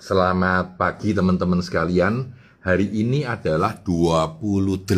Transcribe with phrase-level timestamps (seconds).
[0.00, 2.32] Selamat pagi teman-teman sekalian.
[2.64, 4.88] Hari ini adalah 28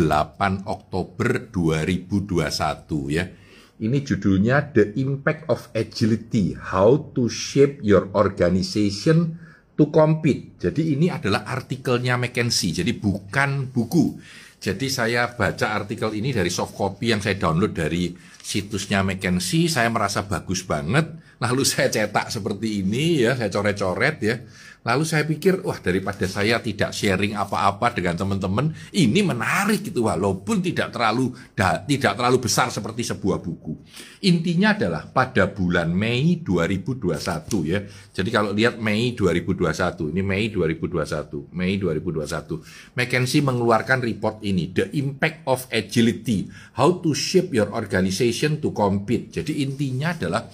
[0.63, 3.27] Oktober 2021 ya.
[3.75, 9.35] Ini judulnya The Impact of Agility: How to Shape Your Organization
[9.75, 10.55] to Compete.
[10.63, 14.15] Jadi ini adalah artikelnya McKinsey, jadi bukan buku.
[14.55, 19.91] Jadi saya baca artikel ini dari soft copy yang saya download dari situsnya McKinsey, saya
[19.91, 21.19] merasa bagus banget.
[21.43, 24.39] Lalu saya cetak seperti ini ya, saya coret-coret ya.
[24.85, 30.61] Lalu saya pikir, wah daripada saya tidak sharing apa-apa dengan teman-teman, ini menarik gitu walaupun
[30.61, 33.81] tidak terlalu da, tidak terlalu besar seperti sebuah buku.
[34.29, 37.17] Intinya adalah pada bulan Mei 2021
[37.65, 37.81] ya.
[38.13, 42.93] Jadi kalau lihat Mei 2021, ini Mei 2021, Mei 2021.
[42.93, 46.45] McKinsey mengeluarkan report ini, The Impact of Agility,
[46.77, 49.41] How to Shape Your Organization to Compete.
[49.41, 50.45] Jadi intinya adalah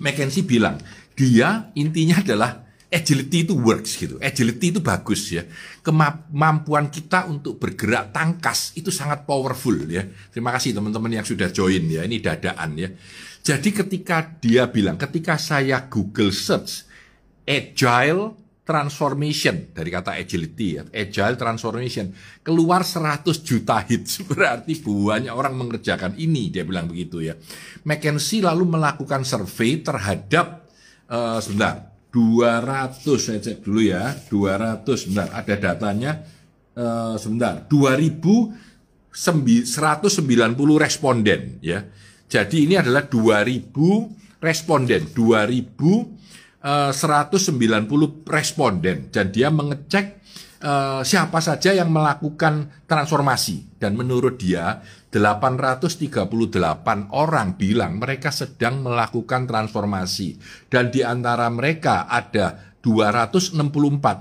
[0.00, 0.80] McKinsey bilang,
[1.12, 4.16] dia intinya adalah agility itu works gitu.
[4.22, 5.42] Agility itu bagus ya.
[5.82, 10.06] Kemampuan kita untuk bergerak tangkas itu sangat powerful ya.
[10.30, 12.06] Terima kasih teman-teman yang sudah join ya.
[12.06, 12.88] Ini dadaan ya.
[13.46, 16.82] Jadi ketika dia bilang, ketika saya Google search
[17.46, 18.34] agile
[18.66, 22.10] transformation dari kata agility ya, agile transformation
[22.42, 27.38] keluar 100 juta hits berarti banyak orang mengerjakan ini dia bilang begitu ya.
[27.86, 30.66] McKinsey lalu melakukan survei terhadap
[31.06, 36.22] uh, sebentar 200 saya cek dulu ya 200 sebentar ada datanya
[36.76, 39.12] uh, sebentar 2190
[40.80, 41.84] responden ya.
[42.26, 46.66] Jadi ini adalah 2000 responden 2190
[48.26, 50.06] responden dan dia mengecek
[50.62, 53.76] uh, siapa saja yang melakukan transformasi.
[53.76, 54.80] Dan menurut dia
[55.12, 56.28] 838
[57.12, 60.36] orang bilang mereka sedang melakukan transformasi.
[60.68, 63.58] Dan di antara mereka ada 264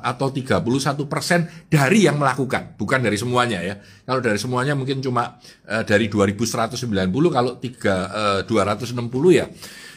[0.02, 3.78] atau 31 persen dari yang melakukan, bukan dari semuanya ya.
[3.78, 5.38] Kalau dari semuanya mungkin cuma
[5.69, 6.73] uh, dari 2190,
[7.29, 8.97] kalau tiga, uh, 260
[9.29, 9.46] ya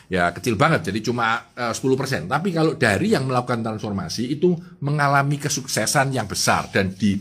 [0.08, 2.26] ya kecil banget jadi cuma uh, 10%.
[2.26, 7.20] Tapi kalau dari yang melakukan transformasi itu mengalami kesuksesan yang besar dan di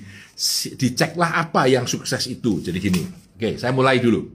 [0.78, 2.64] diceklah apa yang sukses itu.
[2.64, 3.02] Jadi gini.
[3.38, 4.26] Oke, saya mulai dulu.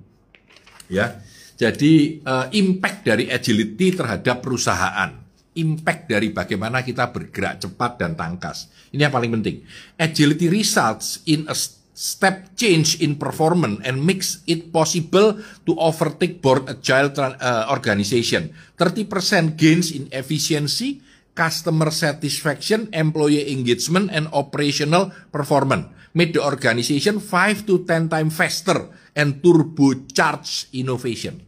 [0.93, 1.23] Ya.
[1.57, 5.11] Jadi uh, impact dari agility terhadap perusahaan.
[5.53, 8.73] Impact dari bagaimana kita bergerak cepat dan tangkas.
[8.91, 9.63] Ini yang paling penting.
[10.01, 11.55] Agility results in a
[11.93, 15.37] step change in performance and makes it possible
[15.69, 18.53] to overtake board agile uh, organization.
[18.81, 21.05] 30% gains in efficiency,
[21.37, 25.89] customer satisfaction, employee engagement, and operational performance.
[26.13, 28.85] Made the organization 5 to 10 times faster
[29.17, 31.41] and turbocharge innovation.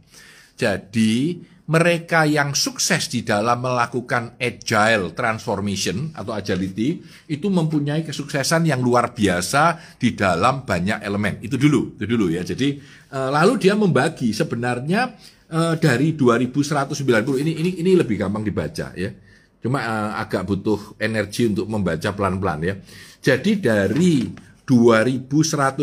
[0.57, 8.85] Jadi, mereka yang sukses di dalam melakukan agile transformation atau agility itu mempunyai kesuksesan yang
[8.85, 11.41] luar biasa di dalam banyak elemen.
[11.41, 12.45] Itu dulu, itu dulu ya.
[12.45, 12.77] Jadi
[13.17, 15.17] uh, lalu dia membagi sebenarnya
[15.49, 19.09] uh, dari 2190 ini ini ini lebih gampang dibaca ya.
[19.57, 22.77] Cuma uh, agak butuh energi untuk membaca pelan-pelan ya.
[23.25, 24.29] Jadi dari
[24.69, 25.81] 2190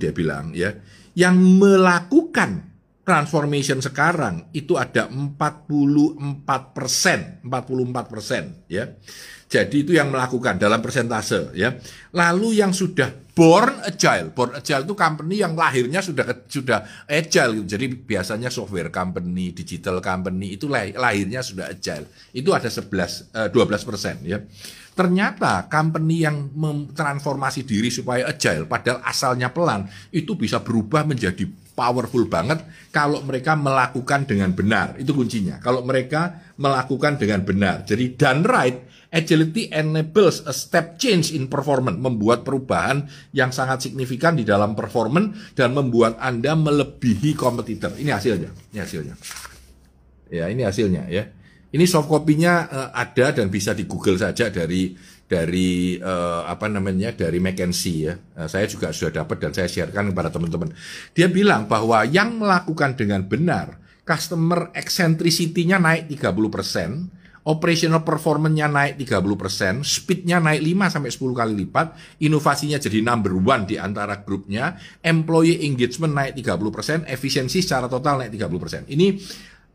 [0.00, 0.72] dia bilang ya
[1.12, 2.67] yang melakukan
[3.08, 8.84] transformation sekarang itu ada 44 persen, 44 persen, ya.
[9.48, 11.72] Jadi itu yang melakukan dalam persentase, ya.
[12.12, 17.80] Lalu yang sudah born agile, born agile itu company yang lahirnya sudah sudah agile, gitu.
[17.80, 22.04] jadi biasanya software company, digital company itu lahirnya sudah agile.
[22.36, 24.44] Itu ada 11, 12 eh, persen, ya.
[24.92, 32.26] Ternyata company yang mentransformasi diri supaya agile, padahal asalnya pelan, itu bisa berubah menjadi powerful
[32.26, 34.98] banget kalau mereka melakukan dengan benar.
[34.98, 35.62] Itu kuncinya.
[35.62, 37.86] Kalau mereka melakukan dengan benar.
[37.86, 38.82] Jadi done right,
[39.14, 45.54] agility enables a step change in performance, membuat perubahan yang sangat signifikan di dalam performance
[45.54, 47.94] dan membuat Anda melebihi kompetitor.
[47.94, 48.50] Ini hasilnya.
[48.74, 49.14] Ini hasilnya.
[50.28, 51.37] Ya, ini hasilnya ya.
[51.68, 54.96] Ini soft copy-nya uh, ada dan bisa di Google saja dari
[55.28, 58.16] dari uh, apa namanya dari McKinsey ya.
[58.16, 60.72] Uh, saya juga sudah dapat dan saya sharekan kepada teman-teman.
[61.12, 63.76] Dia bilang bahwa yang melakukan dengan benar
[64.08, 71.86] customer eccentricity-nya naik 30%, operational performance-nya naik 30%, speed-nya naik 5 sampai 10 kali lipat,
[72.24, 78.32] inovasinya jadi number one di antara grupnya, employee engagement naik 30%, efisiensi secara total naik
[78.32, 78.88] 30%.
[78.88, 79.06] Ini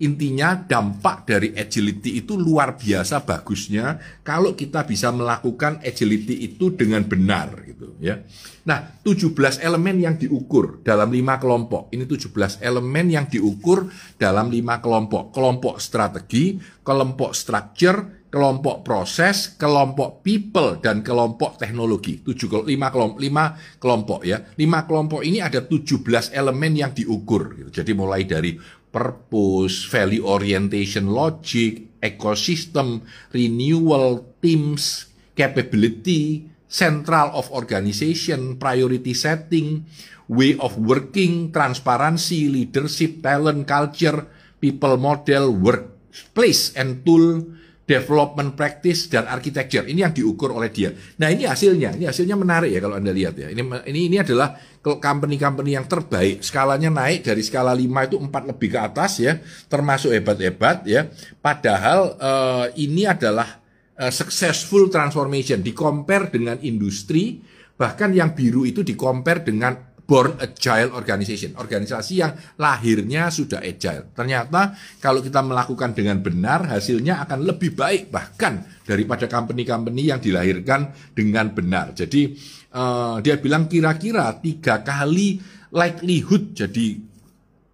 [0.01, 7.05] Intinya dampak dari agility itu luar biasa bagusnya kalau kita bisa melakukan agility itu dengan
[7.05, 8.25] benar gitu ya.
[8.65, 11.93] Nah, 17 elemen yang diukur dalam lima kelompok.
[11.93, 15.29] Ini 17 elemen yang diukur dalam lima kelompok.
[15.29, 22.25] Kelompok strategi, kelompok structure, kelompok proses, kelompok people dan kelompok teknologi.
[22.25, 24.41] Tujuh lima kelompok, lima kelompok ya.
[24.57, 27.53] Lima kelompok ini ada 17 elemen yang diukur.
[27.61, 27.83] Gitu.
[27.83, 28.57] Jadi mulai dari
[28.93, 33.01] purpose, value orientation logic, ecosystem,
[33.33, 39.89] renewal, teams, capability, central of organization, priority setting,
[40.29, 44.29] way of working, transparency, leadership, talent, culture,
[44.61, 47.43] people model, workplace and tool,
[47.83, 49.83] development practice dan architecture.
[49.83, 50.95] Ini yang diukur oleh dia.
[51.19, 51.99] Nah, ini hasilnya.
[51.99, 53.51] Ini hasilnya menarik ya kalau Anda lihat ya.
[53.51, 53.59] Ini
[53.91, 56.39] ini ini adalah company-company yang terbaik.
[56.43, 59.35] Skalanya naik dari skala 5 itu 4 lebih ke atas ya,
[59.67, 61.11] termasuk hebat-hebat ya.
[61.43, 63.59] Padahal uh, ini adalah
[63.99, 67.43] uh, successful transformation di compare dengan industri,
[67.75, 74.11] bahkan yang biru itu di compare dengan born agile organization, organisasi yang lahirnya sudah agile.
[74.11, 80.91] Ternyata kalau kita melakukan dengan benar, hasilnya akan lebih baik bahkan daripada company-company yang dilahirkan
[81.15, 81.95] dengan benar.
[81.95, 82.35] Jadi
[82.75, 85.39] uh, dia bilang kira-kira tiga kali
[85.71, 86.99] likelihood jadi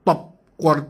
[0.06, 0.22] top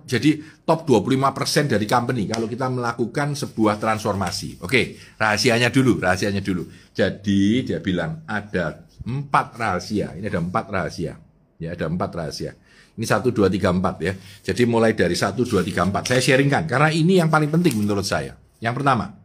[0.09, 4.65] jadi top 25% dari company kalau kita melakukan sebuah transformasi.
[4.65, 6.65] Oke, rahasianya dulu, rahasianya dulu.
[6.91, 10.17] Jadi dia bilang ada empat rahasia.
[10.17, 11.28] Ini ada empat rahasia.
[11.59, 12.55] Ya, ada empat rahasia.
[12.95, 14.15] Ini satu, dua, tiga, empat ya.
[14.47, 16.07] Jadi mulai dari satu, dua, tiga, empat.
[16.07, 18.39] Saya sharingkan karena ini yang paling penting menurut saya.
[18.63, 19.15] Yang pertama,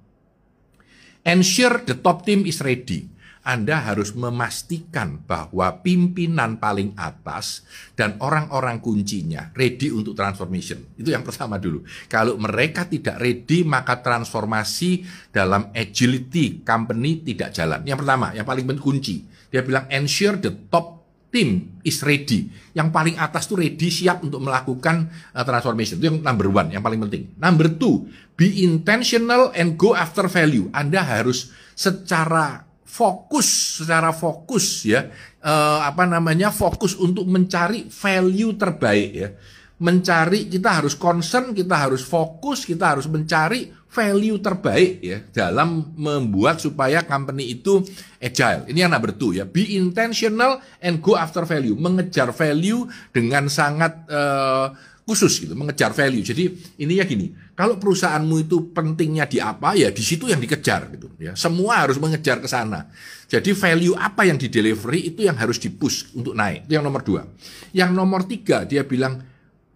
[1.22, 3.14] ensure the top team is ready.
[3.44, 7.60] Anda harus memastikan bahwa pimpinan paling atas
[7.92, 10.80] dan orang-orang kuncinya ready untuk transformation.
[10.96, 11.84] Itu yang pertama dulu.
[12.08, 17.84] Kalau mereka tidak ready, maka transformasi dalam agility company tidak jalan.
[17.84, 19.16] Yang pertama, yang paling penting kunci.
[19.52, 21.03] Dia bilang ensure the top
[21.34, 22.46] tim is ready.
[22.78, 25.98] Yang paling atas tuh ready siap untuk melakukan uh, transformation.
[25.98, 27.34] Itu yang number one, yang paling penting.
[27.34, 28.06] Number two,
[28.38, 30.70] be intentional and go after value.
[30.70, 35.10] Anda harus secara fokus, secara fokus ya,
[35.42, 39.34] uh, apa namanya fokus untuk mencari value terbaik ya.
[39.74, 46.58] Mencari kita harus concern, kita harus fokus, kita harus mencari value terbaik ya dalam membuat
[46.58, 47.78] supaya company itu
[48.18, 48.66] agile.
[48.66, 49.46] Ini yang number ya.
[49.46, 51.78] Be intentional and go after value.
[51.78, 54.74] Mengejar value dengan sangat uh,
[55.06, 56.24] khusus gitu, mengejar value.
[56.24, 56.50] Jadi
[56.80, 61.12] ini ya gini, kalau perusahaanmu itu pentingnya di apa ya di situ yang dikejar gitu
[61.20, 61.38] ya.
[61.38, 62.90] Semua harus mengejar ke sana.
[63.28, 66.66] Jadi value apa yang di delivery itu yang harus dipush untuk naik.
[66.66, 67.22] Itu yang nomor dua.
[67.70, 69.22] Yang nomor tiga dia bilang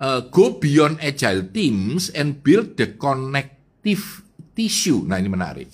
[0.01, 3.58] uh, go beyond agile teams and build the connect
[3.89, 5.01] connective tissue.
[5.07, 5.69] Nah ini menarik.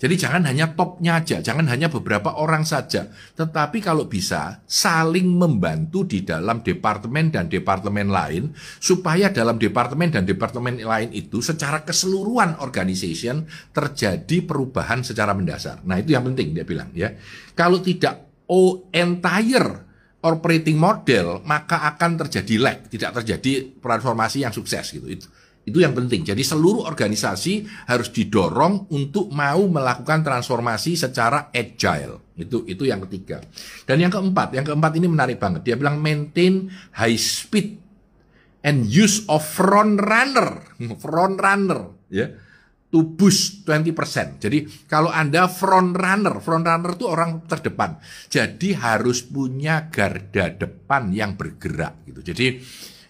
[0.00, 6.08] Jadi jangan hanya topnya aja, jangan hanya beberapa orang saja, tetapi kalau bisa saling membantu
[6.08, 8.48] di dalam departemen dan departemen lain
[8.80, 13.44] supaya dalam departemen dan departemen lain itu secara keseluruhan organization
[13.76, 15.84] terjadi perubahan secara mendasar.
[15.84, 17.12] Nah, itu yang penting dia bilang ya.
[17.52, 19.84] Kalau tidak oh entire
[20.24, 25.04] operating model maka akan terjadi lag, tidak terjadi transformasi yang sukses gitu.
[25.12, 25.28] Itu
[25.70, 26.26] itu yang penting.
[26.26, 32.34] Jadi seluruh organisasi harus didorong untuk mau melakukan transformasi secara agile.
[32.34, 33.38] Itu itu yang ketiga.
[33.86, 35.62] Dan yang keempat, yang keempat ini menarik banget.
[35.62, 36.66] Dia bilang maintain
[36.98, 37.78] high speed
[38.66, 40.66] and use of front runner.
[41.04, 41.80] Front runner,
[42.10, 42.26] ya.
[42.90, 44.42] To boost 20%.
[44.42, 48.02] Jadi kalau Anda front runner, front runner itu orang terdepan.
[48.26, 52.34] Jadi harus punya garda depan yang bergerak gitu.
[52.34, 52.58] Jadi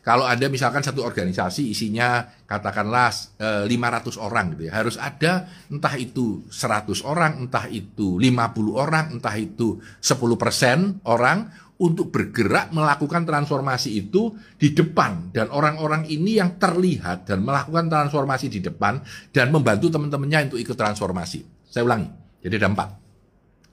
[0.01, 5.45] kalau Anda misalkan satu organisasi isinya katakanlah e, eh, 500 orang gitu ya, harus ada
[5.69, 13.29] entah itu 100 orang, entah itu 50 orang, entah itu 10% orang untuk bergerak melakukan
[13.29, 19.53] transformasi itu di depan dan orang-orang ini yang terlihat dan melakukan transformasi di depan dan
[19.53, 21.45] membantu teman-temannya untuk ikut transformasi.
[21.69, 22.09] Saya ulangi.
[22.41, 22.89] Jadi ada empat.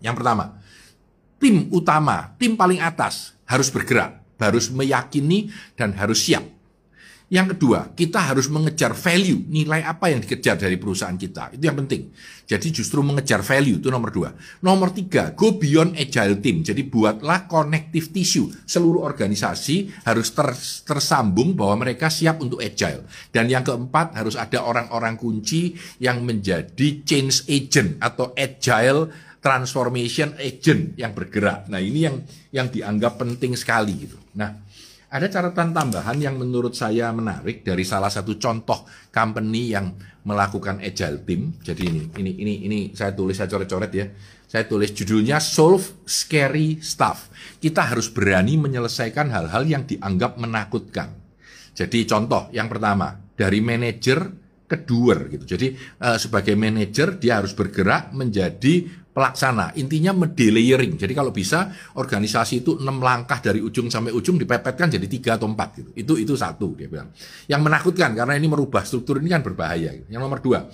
[0.03, 0.45] Yang pertama,
[1.39, 6.57] tim utama, tim paling atas harus bergerak harus meyakini dan harus siap.
[7.27, 11.59] Yang kedua, kita harus mengejar value, nilai apa yang dikejar dari perusahaan kita.
[11.59, 12.15] Itu yang penting.
[12.47, 14.31] Jadi justru mengejar value, itu nomor dua.
[14.63, 16.63] Nomor tiga, go beyond agile team.
[16.63, 18.47] Jadi buatlah connective tissue.
[18.63, 20.55] Seluruh organisasi harus ter,
[20.87, 23.03] tersambung bahwa mereka siap untuk agile.
[23.35, 29.11] Dan yang keempat, harus ada orang-orang kunci yang menjadi change agent atau agile
[29.47, 31.71] transformation agent yang bergerak.
[31.71, 32.19] Nah, ini yang
[32.51, 34.19] yang dianggap penting sekali gitu.
[34.35, 34.67] Nah,
[35.07, 39.95] Ada catatan tambahan yang menurut saya menarik dari salah satu contoh company yang
[40.27, 41.55] melakukan agile team.
[41.63, 44.03] Jadi ini ini ini ini saya tulis saya coret-coret ya.
[44.51, 47.31] Saya tulis judulnya Solve Scary Stuff.
[47.55, 51.15] Kita harus berani menyelesaikan hal-hal yang dianggap menakutkan.
[51.71, 54.27] Jadi contoh yang pertama dari manajer
[54.67, 55.47] kedua gitu.
[55.47, 55.71] Jadi
[56.03, 59.73] uh, sebagai manajer dia harus bergerak menjadi pelaksana.
[59.81, 60.93] Intinya medelayering.
[60.93, 65.49] Jadi kalau bisa organisasi itu enam langkah dari ujung sampai ujung dipepetkan jadi tiga atau
[65.49, 65.89] empat gitu.
[65.97, 67.09] Itu itu satu dia bilang.
[67.49, 69.97] Yang menakutkan karena ini merubah struktur ini kan berbahaya.
[69.97, 70.13] Gitu.
[70.13, 70.69] Yang nomor dua,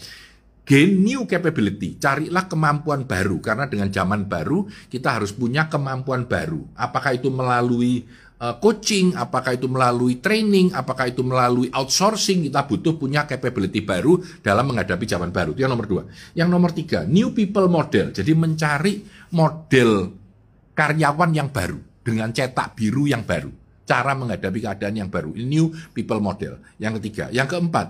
[0.67, 1.95] gain new capability.
[1.95, 6.67] Carilah kemampuan baru karena dengan zaman baru kita harus punya kemampuan baru.
[6.75, 8.03] Apakah itu melalui
[8.43, 14.19] Eh, coaching, apakah itu melalui training, apakah itu melalui outsourcing, kita butuh punya capability baru
[14.43, 15.55] dalam menghadapi zaman baru.
[15.55, 16.03] Itu yang nomor dua.
[16.35, 18.11] Yang nomor tiga, new people model.
[18.11, 18.99] Jadi mencari
[19.31, 20.11] model
[20.75, 23.47] karyawan yang baru dengan cetak biru yang baru.
[23.87, 25.31] Cara menghadapi keadaan yang baru.
[25.39, 26.59] New people model.
[26.83, 27.31] Yang ketiga.
[27.31, 27.87] Yang keempat,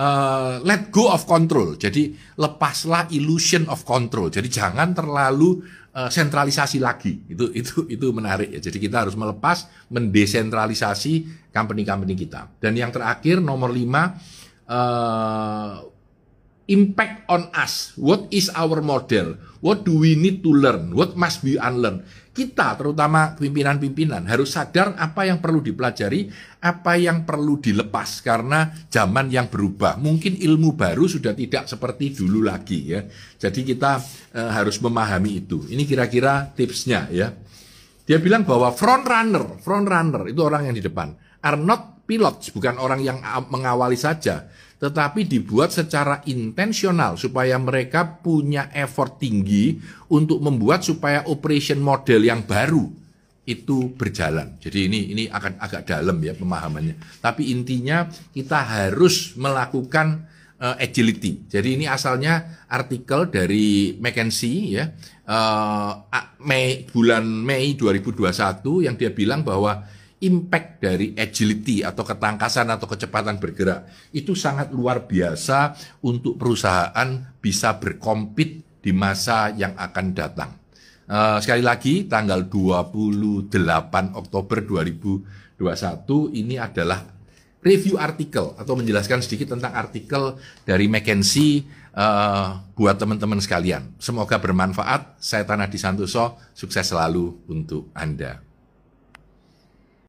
[0.00, 1.76] uh, let go of control.
[1.76, 4.32] Jadi lepaslah illusion of control.
[4.32, 5.60] Jadi jangan terlalu
[5.94, 7.22] uh, sentralisasi lagi.
[7.30, 8.60] Itu itu itu menarik ya.
[8.60, 12.50] Jadi kita harus melepas mendesentralisasi company-company kita.
[12.58, 14.18] Dan yang terakhir nomor lima
[14.66, 15.86] uh,
[16.66, 17.94] impact on us.
[17.94, 19.38] What is our model?
[19.64, 20.92] What do we need to learn?
[20.92, 22.04] What must be unlearned?
[22.34, 26.26] Kita, terutama pimpinan-pimpinan, harus sadar apa yang perlu dipelajari,
[26.66, 29.94] apa yang perlu dilepas, karena zaman yang berubah.
[30.02, 33.06] Mungkin ilmu baru sudah tidak seperti dulu lagi ya.
[33.38, 34.02] Jadi kita
[34.34, 35.62] e, harus memahami itu.
[35.70, 37.30] Ini kira-kira tipsnya ya.
[38.02, 42.50] Dia bilang bahwa front runner, front runner itu orang yang di depan, are not pilots,
[42.50, 49.78] bukan orang yang mengawali saja, tetapi dibuat secara intensional supaya mereka punya effort tinggi
[50.10, 52.84] untuk membuat supaya operation model yang baru
[53.44, 54.56] itu berjalan.
[54.56, 57.20] Jadi ini ini akan agak dalam ya pemahamannya.
[57.20, 60.24] Tapi intinya kita harus melakukan
[60.60, 61.44] uh, agility.
[61.52, 64.88] Jadi ini asalnya artikel dari McKinsey ya
[65.28, 65.92] uh,
[66.44, 69.84] Mei bulan Mei 2021 yang dia bilang bahwa
[70.24, 73.84] impact dari agility atau ketangkasan atau kecepatan bergerak
[74.16, 80.50] itu sangat luar biasa untuk perusahaan bisa berkompet di masa yang akan datang.
[81.04, 83.52] Uh, sekali lagi tanggal 28
[84.16, 85.60] Oktober 2021
[86.32, 87.04] ini adalah
[87.64, 90.36] review artikel atau menjelaskan sedikit tentang artikel
[90.68, 91.64] dari McKinsey
[91.96, 93.96] uh, buat teman-teman sekalian.
[93.96, 95.16] Semoga bermanfaat.
[95.16, 98.43] Saya Tanah Disantoso, sukses selalu untuk Anda.